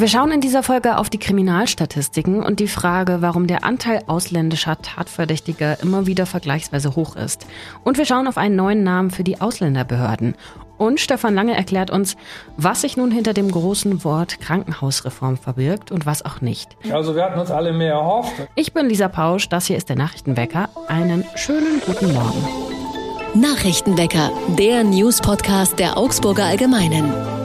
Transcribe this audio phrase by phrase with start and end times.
[0.00, 4.80] Wir schauen in dieser Folge auf die Kriminalstatistiken und die Frage, warum der Anteil ausländischer
[4.80, 7.46] Tatverdächtiger immer wieder vergleichsweise hoch ist.
[7.84, 10.36] Und wir schauen auf einen neuen Namen für die Ausländerbehörden.
[10.78, 12.16] Und Stefan Lange erklärt uns,
[12.56, 16.78] was sich nun hinter dem großen Wort Krankenhausreform verbirgt und was auch nicht.
[16.90, 18.32] Also wir hatten uns alle mehr erhofft.
[18.54, 20.70] Ich bin Lisa Pausch, das hier ist der Nachrichtenwecker.
[20.88, 22.42] Einen schönen guten Morgen.
[23.34, 27.39] Nachrichtenwecker, der News-Podcast der Augsburger Allgemeinen.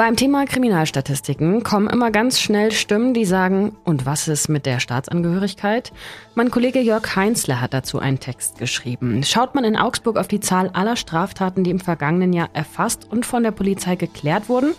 [0.00, 4.80] Beim Thema Kriminalstatistiken kommen immer ganz schnell Stimmen, die sagen, und was ist mit der
[4.80, 5.92] Staatsangehörigkeit?
[6.34, 9.22] Mein Kollege Jörg Heinzler hat dazu einen Text geschrieben.
[9.24, 13.26] Schaut man in Augsburg auf die Zahl aller Straftaten, die im vergangenen Jahr erfasst und
[13.26, 14.72] von der Polizei geklärt wurden,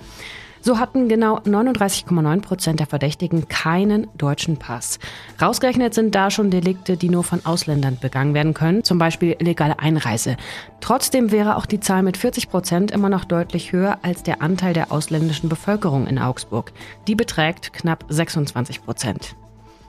[0.61, 4.99] so hatten genau 39,9 Prozent der Verdächtigen keinen deutschen Pass.
[5.41, 9.79] Rausgerechnet sind da schon Delikte, die nur von Ausländern begangen werden können, zum Beispiel illegale
[9.79, 10.37] Einreise.
[10.79, 14.73] Trotzdem wäre auch die Zahl mit 40 Prozent immer noch deutlich höher als der Anteil
[14.73, 16.71] der ausländischen Bevölkerung in Augsburg.
[17.07, 19.35] Die beträgt knapp 26 Prozent.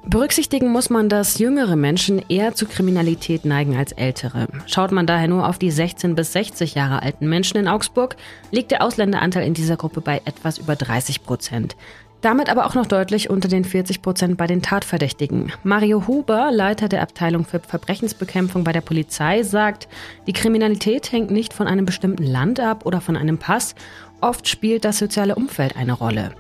[0.05, 4.49] Berücksichtigen muss man, dass jüngere Menschen eher zu Kriminalität neigen als ältere.
[4.67, 8.17] Schaut man daher nur auf die 16 bis 60 Jahre alten Menschen in Augsburg,
[8.51, 11.77] liegt der Ausländeranteil in dieser Gruppe bei etwas über 30 Prozent.
[12.21, 15.53] Damit aber auch noch deutlich unter den 40 Prozent bei den Tatverdächtigen.
[15.65, 19.89] Mario Huber, Leiter der Abteilung für Verbrechensbekämpfung bei der Polizei, sagt,
[20.29, 23.75] die Kriminalität hängt nicht von einem bestimmten Land ab oder von einem Pass
[24.23, 26.31] Oft spielt das soziale Umfeld eine Rolle.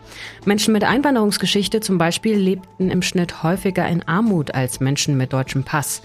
[0.45, 5.65] Menschen mit Einwanderungsgeschichte zum Beispiel lebten im Schnitt häufiger in Armut als Menschen mit deutschem
[5.65, 6.01] Pass.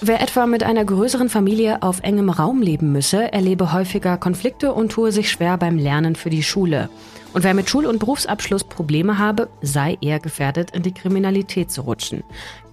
[0.00, 4.90] Wer etwa mit einer größeren Familie auf engem Raum leben müsse, erlebe häufiger Konflikte und
[4.90, 6.90] tue sich schwer beim Lernen für die Schule.
[7.32, 11.82] Und wer mit Schul- und Berufsabschluss Probleme habe, sei eher gefährdet, in die Kriminalität zu
[11.82, 12.24] rutschen.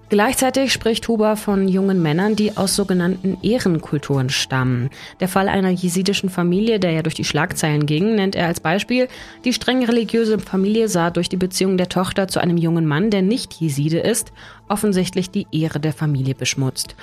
[0.10, 4.90] Gleichzeitig spricht Huber von jungen Männern, die aus sogenannten Ehrenkulturen stammen.
[5.20, 9.08] Der Fall einer jesidischen Familie, der ja durch die Schlagzeilen ging, nennt er als Beispiel.
[9.46, 13.22] Die streng religiöse Familie sah durch die Beziehung der Tochter zu einem jungen Mann, der
[13.22, 14.32] nicht Jeside ist,
[14.68, 16.96] offensichtlich die Ehre der Familie beschmutzt.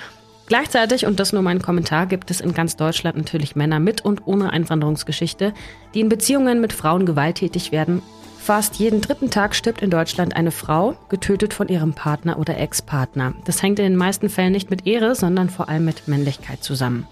[0.47, 4.27] Gleichzeitig, und das nur mein Kommentar, gibt es in ganz Deutschland natürlich Männer mit und
[4.27, 5.53] ohne Einwanderungsgeschichte,
[5.93, 8.01] die in Beziehungen mit Frauen gewalttätig werden
[8.37, 13.33] Fast jeden dritten Tag stirbt in Deutschland eine Frau, getötet von ihrem Partner oder Ex-Partner.
[13.43, 17.07] Das hängt in den meisten Fällen nicht mit Ehre, sondern vor allem mit Männlichkeit zusammen.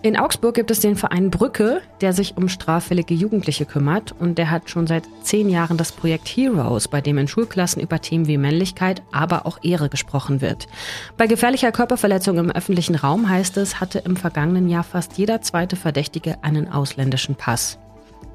[0.00, 4.48] In Augsburg gibt es den Verein Brücke, der sich um straffällige Jugendliche kümmert und der
[4.48, 8.38] hat schon seit zehn Jahren das Projekt Heroes, bei dem in Schulklassen über Themen wie
[8.38, 10.68] Männlichkeit, aber auch Ehre gesprochen wird.
[11.16, 15.74] Bei gefährlicher Körperverletzung im öffentlichen Raum heißt es, hatte im vergangenen Jahr fast jeder zweite
[15.74, 17.80] Verdächtige einen ausländischen Pass.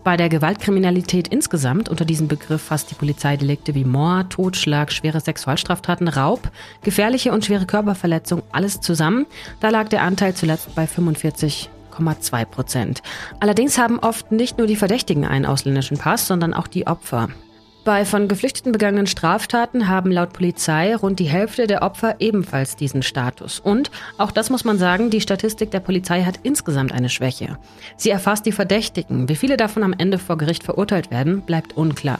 [0.03, 5.21] Bei der Gewaltkriminalität insgesamt, unter diesem Begriff fasst die Polizei Delikte wie Mord, Totschlag, schwere
[5.21, 9.25] Sexualstraftaten, Raub, gefährliche und schwere Körperverletzung, alles zusammen.
[9.61, 13.01] Da lag der Anteil zuletzt bei 45,2 Prozent.
[13.39, 17.29] Allerdings haben oft nicht nur die Verdächtigen einen ausländischen Pass, sondern auch die Opfer.
[17.83, 23.03] Bei von Geflüchteten begangenen Straftaten haben laut Polizei rund die Hälfte der Opfer ebenfalls diesen
[23.03, 23.59] Status.
[23.59, 27.57] Und, auch das muss man sagen, die Statistik der Polizei hat insgesamt eine Schwäche.
[27.97, 29.27] Sie erfasst die Verdächtigen.
[29.27, 32.19] Wie viele davon am Ende vor Gericht verurteilt werden, bleibt unklar.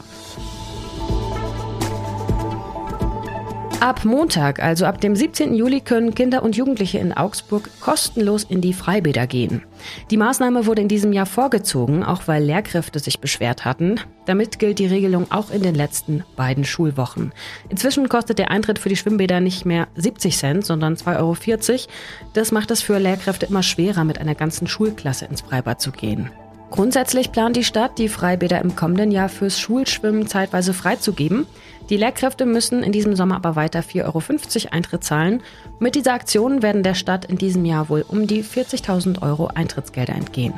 [3.80, 5.54] Ab Montag, also ab dem 17.
[5.54, 9.62] Juli, können Kinder und Jugendliche in Augsburg kostenlos in die Freibäder gehen.
[10.10, 14.00] Die Maßnahme wurde in diesem Jahr vorgezogen, auch weil Lehrkräfte sich beschwert hatten.
[14.24, 17.32] Damit gilt die Regelung auch in den letzten beiden Schulwochen.
[17.68, 21.92] Inzwischen kostet der Eintritt für die Schwimmbäder nicht mehr 70 Cent, sondern 2,40 Euro.
[22.32, 26.30] Das macht es für Lehrkräfte immer schwerer, mit einer ganzen Schulklasse ins Freibad zu gehen.
[26.74, 31.46] Grundsätzlich plant die Stadt, die Freibäder im kommenden Jahr fürs Schulschwimmen zeitweise freizugeben.
[31.88, 35.40] Die Lehrkräfte müssen in diesem Sommer aber weiter 4,50 Euro Eintritt zahlen.
[35.78, 40.16] Mit dieser Aktion werden der Stadt in diesem Jahr wohl um die 40.000 Euro Eintrittsgelder
[40.16, 40.52] entgehen.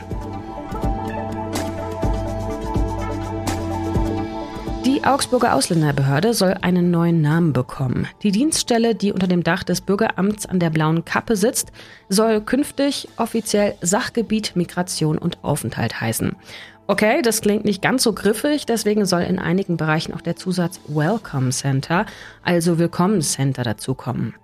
[5.07, 8.09] Augsburger Ausländerbehörde soll einen neuen Namen bekommen.
[8.25, 11.71] Die Dienststelle, die unter dem Dach des Bürgeramts an der Blauen Kappe sitzt,
[12.09, 16.35] soll künftig offiziell Sachgebiet Migration und Aufenthalt heißen.
[16.89, 20.81] Okay, das klingt nicht ganz so griffig, deswegen soll in einigen Bereichen auch der Zusatz
[20.89, 22.05] Welcome Center,
[22.43, 24.35] also Willkommenscenter dazukommen.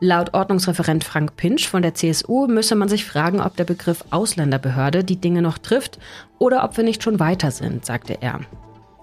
[0.00, 5.02] Laut Ordnungsreferent Frank Pinsch von der CSU müsse man sich fragen, ob der Begriff Ausländerbehörde
[5.02, 5.98] die Dinge noch trifft
[6.38, 8.40] oder ob wir nicht schon weiter sind, sagte er.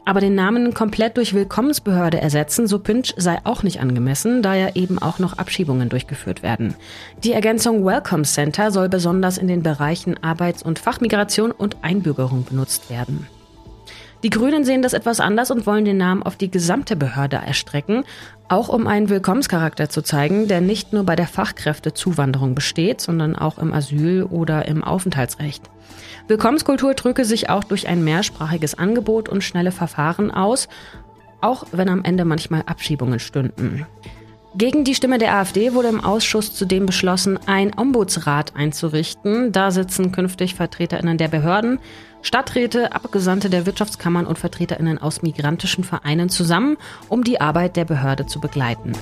[0.08, 4.74] Aber den Namen komplett durch Willkommensbehörde ersetzen, so Pinch, sei auch nicht angemessen, da ja
[4.74, 6.76] eben auch noch Abschiebungen durchgeführt werden.
[7.26, 12.90] Die Ergänzung Welcome Center soll besonders in den Bereichen Arbeits- und Fachmigration und Einbürgerung benutzt
[12.90, 13.28] werden.
[14.24, 18.04] Die Grünen sehen das etwas anders und wollen den Namen auf die gesamte Behörde erstrecken,
[18.48, 23.60] auch um einen Willkommenscharakter zu zeigen, der nicht nur bei der Fachkräftezuwanderung besteht, sondern auch
[23.60, 25.70] im Asyl- oder im Aufenthaltsrecht.
[26.28, 30.68] Willkommenskultur drücke sich auch durch ein mehrsprachiges Angebot und schnelle Verfahren aus,
[31.40, 33.86] auch wenn am Ende manchmal Abschiebungen stünden.
[34.56, 39.52] Gegen die Stimme der AfD wurde im Ausschuss zudem beschlossen, ein Ombudsrat einzurichten.
[39.52, 41.78] Da sitzen künftig Vertreterinnen der Behörden,
[42.22, 46.78] Stadträte, Abgesandte der Wirtschaftskammern und Vertreterinnen aus migrantischen Vereinen zusammen,
[47.10, 48.94] um die Arbeit der Behörde zu begleiten.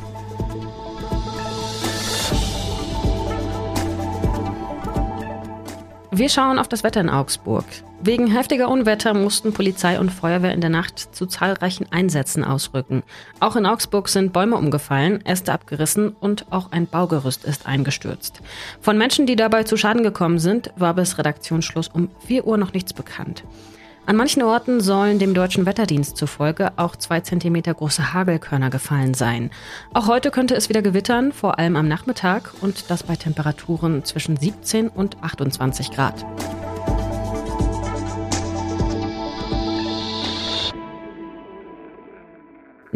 [6.11, 7.65] Wir schauen auf das Wetter in Augsburg.
[8.05, 13.01] Wegen heftiger Unwetter mussten Polizei und Feuerwehr in der Nacht zu zahlreichen Einsätzen ausrücken.
[13.39, 18.41] Auch in Augsburg sind Bäume umgefallen, Äste abgerissen und auch ein Baugerüst ist eingestürzt.
[18.79, 22.73] Von Menschen, die dabei zu Schaden gekommen sind, war bis Redaktionsschluss um 4 Uhr noch
[22.73, 23.43] nichts bekannt.
[24.05, 29.49] An manchen Orten sollen dem deutschen Wetterdienst zufolge auch zwei Zentimeter große Hagelkörner gefallen sein.
[29.95, 34.37] Auch heute könnte es wieder gewittern, vor allem am Nachmittag und das bei Temperaturen zwischen
[34.37, 36.23] 17 und 28 Grad.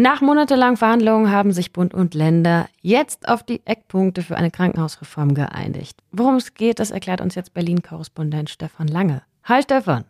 [0.01, 5.33] Nach monatelangen Verhandlungen haben sich Bund und Länder jetzt auf die Eckpunkte für eine Krankenhausreform
[5.33, 5.99] geeinigt.
[6.13, 9.23] Worum es geht, das erklärt uns jetzt Berlin-Korrespondent Stefan Lange.
[9.43, 10.05] Hi Stefan.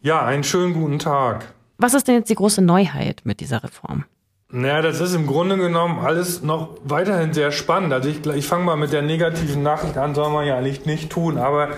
[0.00, 1.54] Ja, einen schönen guten Tag.
[1.78, 4.06] Was ist denn jetzt die große Neuheit mit dieser Reform?
[4.50, 7.92] Naja, das ist im Grunde genommen alles noch weiterhin sehr spannend.
[7.92, 11.10] Also ich, ich fange mal mit der negativen Nachricht an, soll man ja eigentlich nicht
[11.10, 11.38] tun.
[11.38, 11.68] Aber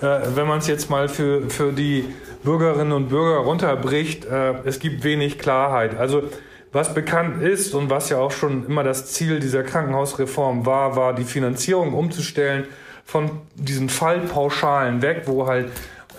[0.00, 2.12] äh, wenn man es jetzt mal für, für die
[2.42, 5.96] Bürgerinnen und Bürger runterbricht, äh, es gibt wenig Klarheit.
[5.96, 6.24] Also
[6.72, 11.14] was bekannt ist und was ja auch schon immer das Ziel dieser Krankenhausreform war, war
[11.14, 12.66] die Finanzierung umzustellen
[13.04, 15.70] von diesen Fallpauschalen weg, wo halt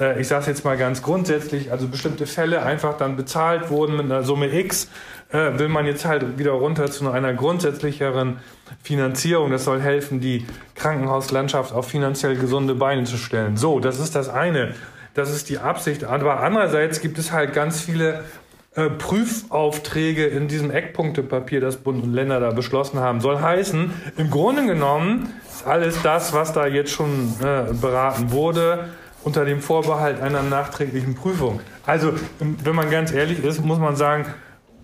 [0.01, 3.95] äh, ich sage es jetzt mal ganz grundsätzlich, also bestimmte Fälle einfach dann bezahlt wurden
[3.95, 4.89] mit einer Summe X,
[5.31, 8.37] äh, will man jetzt halt wieder runter zu einer grundsätzlicheren
[8.83, 9.51] Finanzierung.
[9.51, 10.45] Das soll helfen, die
[10.75, 13.57] Krankenhauslandschaft auf finanziell gesunde Beine zu stellen.
[13.57, 14.73] So, das ist das eine.
[15.13, 16.05] Das ist die Absicht.
[16.05, 18.23] Aber andererseits gibt es halt ganz viele
[18.73, 23.19] äh, Prüfaufträge in diesem Eckpunktepapier, das Bund und Länder da beschlossen haben.
[23.19, 28.89] Soll heißen, im Grunde genommen ist alles das, was da jetzt schon äh, beraten wurde,
[29.23, 31.59] unter dem Vorbehalt einer nachträglichen Prüfung.
[31.85, 34.25] Also, wenn man ganz ehrlich ist, muss man sagen,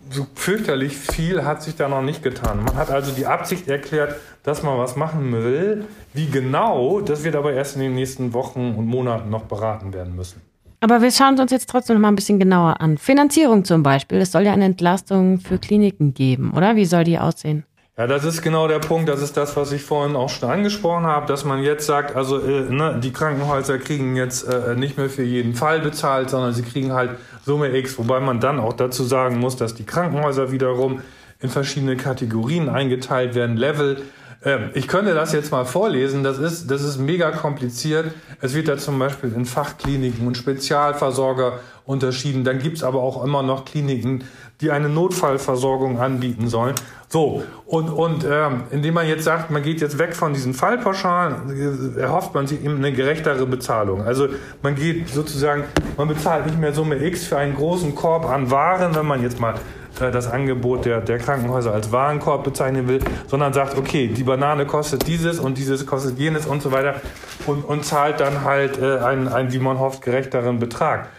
[0.09, 2.63] so fürchterlich viel hat sich da noch nicht getan.
[2.63, 5.85] Man hat also die Absicht erklärt, dass man was machen will.
[6.13, 10.15] Wie genau, das wird aber erst in den nächsten Wochen und Monaten noch beraten werden
[10.15, 10.41] müssen.
[10.79, 12.97] Aber wir schauen uns jetzt trotzdem noch mal ein bisschen genauer an.
[12.97, 14.19] Finanzierung zum Beispiel.
[14.19, 16.75] Es soll ja eine Entlastung für Kliniken geben, oder?
[16.75, 17.63] Wie soll die aussehen?
[17.97, 19.09] Ja, das ist genau der Punkt.
[19.09, 22.39] Das ist das, was ich vorhin auch schon angesprochen habe, dass man jetzt sagt, also
[22.39, 26.61] äh, ne, die Krankenhäuser kriegen jetzt äh, nicht mehr für jeden Fall bezahlt, sondern sie
[26.61, 27.11] kriegen halt
[27.43, 31.01] Summe X, wobei man dann auch dazu sagen muss, dass die Krankenhäuser wiederum
[31.39, 34.03] in verschiedene Kategorien eingeteilt werden, Level.
[34.43, 38.11] Äh, ich könnte das jetzt mal vorlesen, das ist, das ist mega kompliziert.
[38.41, 42.43] Es wird da zum Beispiel in Fachkliniken und Spezialversorger unterschieden.
[42.43, 44.23] Dann gibt's aber auch immer noch Kliniken,
[44.61, 46.73] die eine Notfallversorgung anbieten sollen.
[47.09, 51.95] So, und, und ähm, indem man jetzt sagt, man geht jetzt weg von diesen Fallpauschalen,
[51.95, 54.01] äh, erhofft man sich eben eine gerechtere Bezahlung.
[54.01, 54.27] Also
[54.61, 55.63] man geht sozusagen,
[55.95, 59.39] man bezahlt nicht mehr Summe X für einen großen Korb an Waren, wenn man jetzt
[59.39, 59.53] mal
[60.01, 64.65] äh, das Angebot der, der Krankenhäuser als Warenkorb bezeichnen will, sondern sagt, okay, die Banane
[64.65, 66.95] kostet dieses und dieses kostet jenes und so weiter
[67.45, 71.09] und, und zahlt dann halt äh, einen, einen, wie man hofft, gerechteren Betrag.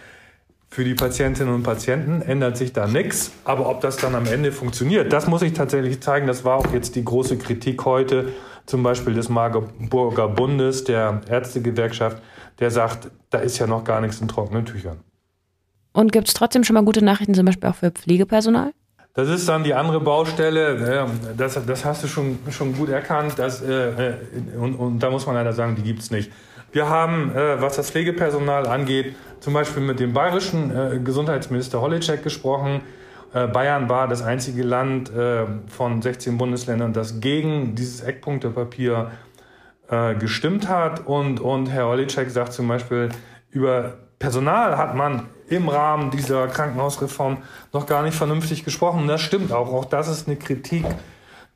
[0.79, 4.53] Für die Patientinnen und Patienten ändert sich da nichts, aber ob das dann am Ende
[4.53, 6.29] funktioniert, das muss ich tatsächlich zeigen.
[6.29, 8.29] Das war auch jetzt die große Kritik heute,
[8.65, 12.23] zum Beispiel des Marburger Bundes, der Ärztegewerkschaft,
[12.61, 15.01] der sagt, da ist ja noch gar nichts in trockenen Tüchern.
[15.95, 18.71] Und gibt es trotzdem schon mal gute Nachrichten, zum Beispiel auch für Pflegepersonal?
[19.15, 21.09] Das ist dann die andere Baustelle.
[21.37, 23.37] Das, das hast du schon, schon gut erkannt.
[23.37, 24.15] Das, äh,
[24.57, 26.31] und, und da muss man leider sagen, die gibt es nicht.
[26.73, 32.23] Wir haben, äh, was das Pflegepersonal angeht, zum Beispiel mit dem bayerischen äh, Gesundheitsminister Holleczek
[32.23, 32.83] gesprochen.
[33.33, 39.11] Äh, Bayern war das einzige Land äh, von 16 Bundesländern, das gegen dieses Eckpunktepapier
[39.89, 41.07] äh, gestimmt hat.
[41.07, 43.09] Und, und Herr Holleczek sagt zum Beispiel,
[43.51, 47.39] über Personal hat man im Rahmen dieser Krankenhausreform
[47.73, 49.07] noch gar nicht vernünftig gesprochen.
[49.09, 49.73] Das stimmt auch.
[49.73, 50.85] Auch das ist eine Kritik,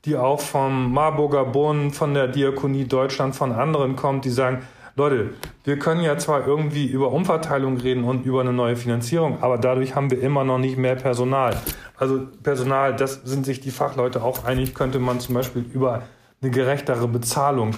[0.05, 4.63] die auch vom Marburger Bund, von der Diakonie Deutschland, von anderen kommt, die sagen,
[4.95, 5.31] Leute,
[5.63, 9.95] wir können ja zwar irgendwie über Umverteilung reden und über eine neue Finanzierung, aber dadurch
[9.95, 11.57] haben wir immer noch nicht mehr Personal.
[11.97, 16.03] Also Personal, das sind sich die Fachleute auch einig, könnte man zum Beispiel über
[16.41, 17.71] eine gerechtere Bezahlung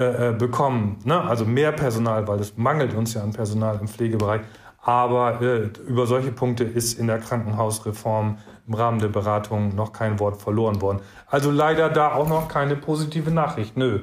[0.00, 0.98] äh, äh bekommen.
[1.04, 1.20] Ne?
[1.20, 4.40] Also mehr Personal, weil es mangelt uns ja an Personal im Pflegebereich.
[4.82, 10.18] Aber äh, über solche Punkte ist in der Krankenhausreform im Rahmen der Beratung noch kein
[10.18, 11.02] Wort verloren worden.
[11.28, 13.76] Also leider da auch noch keine positive Nachricht.
[13.76, 14.00] Nö.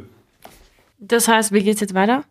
[0.99, 2.23] Das heißt, wie geht es jetzt weiter?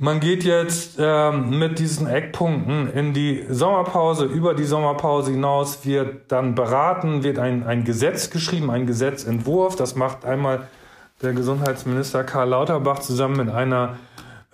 [0.00, 4.26] Man geht jetzt ähm, mit diesen Eckpunkten in die Sommerpause.
[4.26, 9.74] Über die Sommerpause hinaus wird dann beraten, wird ein, ein Gesetz geschrieben, ein Gesetzentwurf.
[9.74, 10.68] Das macht einmal
[11.20, 13.96] der Gesundheitsminister Karl Lauterbach zusammen mit einer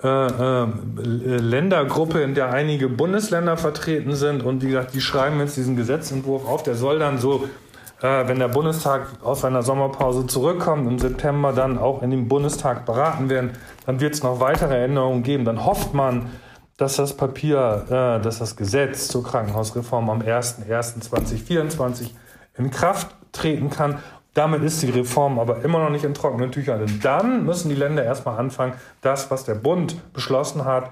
[0.02, 4.42] äh, äh, Ländergruppe, in der einige Bundesländer vertreten sind.
[4.42, 6.62] Und wie gesagt, die schreiben jetzt diesen Gesetzentwurf auf.
[6.62, 7.48] Der soll dann so
[8.04, 13.30] wenn der Bundestag aus seiner Sommerpause zurückkommt, im September dann auch in dem Bundestag beraten
[13.30, 13.52] werden,
[13.86, 15.46] dann wird es noch weitere Änderungen geben.
[15.46, 16.30] Dann hofft man,
[16.76, 22.10] dass das Papier, äh, dass das Gesetz zur Krankenhausreform am 01.01.2024
[22.58, 24.00] in Kraft treten kann.
[24.34, 26.80] Damit ist die Reform aber immer noch nicht in trockenen Tüchern.
[26.80, 30.90] Denn dann müssen die Länder erstmal anfangen, das, was der Bund beschlossen hat,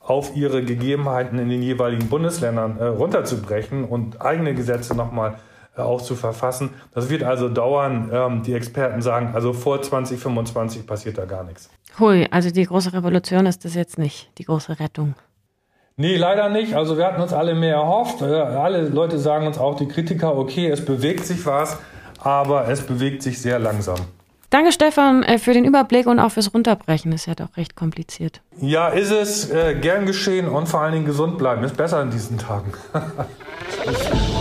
[0.00, 6.00] auf ihre Gegebenheiten in den jeweiligen Bundesländern äh, runterzubrechen und eigene Gesetze nochmal äh, auch
[6.00, 6.70] zu verfassen.
[6.94, 8.10] Das wird also dauern.
[8.12, 11.70] Ähm, die Experten sagen, also vor 2025 passiert da gar nichts.
[11.98, 15.14] Hui, also die große Revolution ist das jetzt nicht, die große Rettung.
[15.96, 16.74] Nee, leider nicht.
[16.74, 18.20] Also wir hatten uns alle mehr erhofft.
[18.20, 21.78] Alle Leute sagen uns auch, die Kritiker, okay, es bewegt sich was,
[22.18, 23.98] aber es bewegt sich sehr langsam.
[24.50, 27.10] Danke, Stefan, äh, für den Überblick und auch fürs Runterbrechen.
[27.12, 28.40] Ist ja doch recht kompliziert.
[28.60, 29.50] Ja, ist es.
[29.50, 31.64] Äh, gern geschehen und vor allen Dingen gesund bleiben.
[31.64, 32.72] Ist besser in diesen Tagen.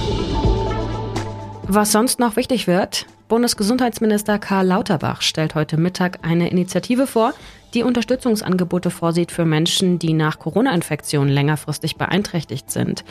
[1.75, 7.33] Was sonst noch wichtig wird, Bundesgesundheitsminister Karl Lauterbach stellt heute Mittag eine Initiative vor,
[7.73, 13.03] die Unterstützungsangebote vorsieht für Menschen, die nach Corona-Infektionen längerfristig beeinträchtigt sind.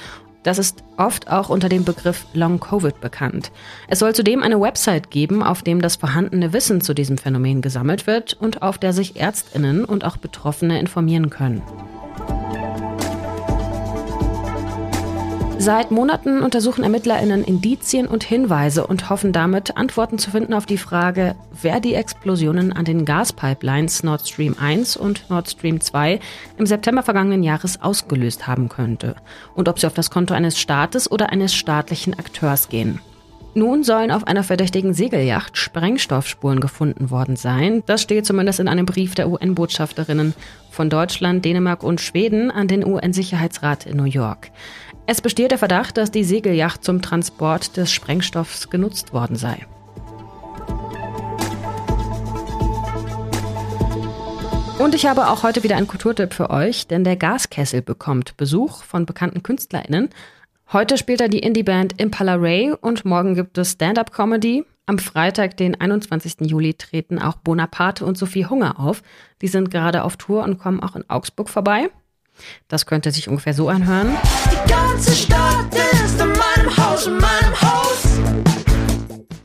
[0.45, 3.51] Das ist oft auch unter dem Begriff Long Covid bekannt.
[3.89, 8.07] Es soll zudem eine Website geben, auf dem das vorhandene Wissen zu diesem Phänomen gesammelt
[8.07, 11.63] wird und auf der sich Ärztinnen und auch Betroffene informieren können.
[15.63, 20.77] Seit Monaten untersuchen ErmittlerInnen Indizien und Hinweise und hoffen damit, Antworten zu finden auf die
[20.77, 26.19] Frage, wer die Explosionen an den Gaspipelines Nord Stream 1 und Nord Stream 2
[26.59, 29.15] im September vergangenen Jahres ausgelöst haben könnte
[29.55, 32.99] und ob sie auf das Konto eines Staates oder eines staatlichen Akteurs gehen.
[33.55, 37.83] Nun sollen auf einer verdächtigen Segelyacht Sprengstoffspuren gefunden worden sein.
[37.85, 40.33] Das steht zumindest in einem Brief der UN-Botschafterinnen
[40.71, 44.51] von Deutschland, Dänemark und Schweden an den UN-Sicherheitsrat in New York.
[45.05, 49.67] Es besteht der Verdacht, dass die Segelyacht zum Transport des Sprengstoffs genutzt worden sei.
[54.79, 58.83] Und ich habe auch heute wieder einen Kulturtipp für euch, denn der Gaskessel bekommt Besuch
[58.83, 60.11] von bekannten KünstlerInnen.
[60.73, 64.65] Heute spielt er die Indie-Band Impala Ray und morgen gibt es Stand-Up-Comedy.
[64.87, 66.49] Am Freitag, den 21.
[66.49, 69.03] Juli, treten auch Bonaparte und Sophie Hunger auf.
[69.41, 71.91] Die sind gerade auf Tour und kommen auch in Augsburg vorbei.
[72.69, 74.17] Das könnte sich ungefähr so anhören.
[74.51, 78.03] Die ganze Stadt ist in meinem Haus, in meinem Haus.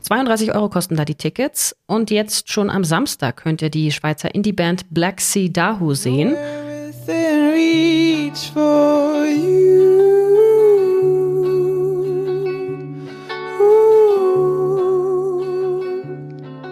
[0.08, 1.76] 32 Euro kosten da die Tickets.
[1.86, 6.34] Und jetzt schon am Samstag könnt ihr die Schweizer Indie-Band Black Sea Dahu sehen.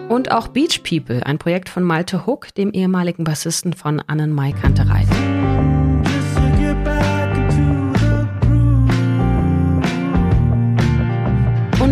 [0.09, 5.05] Und auch Beach People, ein Projekt von Malte Hook, dem ehemaligen Bassisten von Annenmai Kanterei.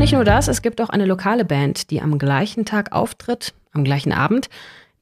[0.06, 3.84] Nicht nur das, es gibt auch eine lokale Band, die am gleichen Tag auftritt, am
[3.84, 4.52] gleichen Abend.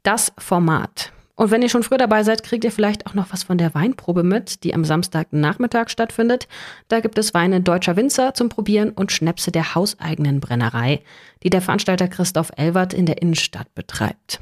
[0.02, 1.12] Das Format.
[1.36, 3.76] Und wenn ihr schon früh dabei seid, kriegt ihr vielleicht auch noch was von der
[3.76, 6.48] Weinprobe mit, die am Samstagnachmittag stattfindet.
[6.88, 11.02] Da gibt es Weine deutscher Winzer zum Probieren und Schnäpse der hauseigenen Brennerei,
[11.44, 14.40] die der Veranstalter Christoph Elwert in der Innenstadt betreibt.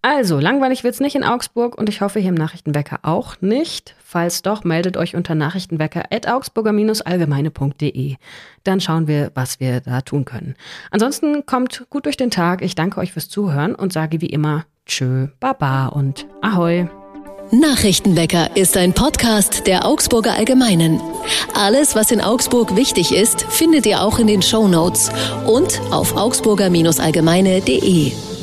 [0.00, 3.96] Also, langweilig wird's nicht in Augsburg und ich hoffe hier im Nachrichtenwecker auch nicht.
[4.16, 8.16] Falls doch, meldet euch unter nachrichtenwecker.augsburger-allgemeine.de.
[8.64, 10.54] Dann schauen wir, was wir da tun können.
[10.90, 12.62] Ansonsten kommt gut durch den Tag.
[12.62, 16.88] Ich danke euch fürs Zuhören und sage wie immer Tschö, Baba und Ahoi.
[17.50, 20.98] Nachrichtenwecker ist ein Podcast der Augsburger Allgemeinen.
[21.52, 25.10] Alles, was in Augsburg wichtig ist, findet ihr auch in den Show Notes
[25.46, 28.35] und auf augsburger-allgemeine.de.